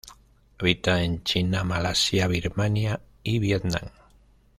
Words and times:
Habita 0.57 1.03
en 1.03 1.21
China, 1.23 1.63
Malasia, 1.63 2.25
Birmania 2.25 3.01
y 3.21 3.37
Vietnam. 3.37 3.91